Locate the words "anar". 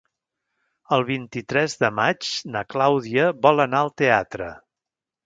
3.67-3.83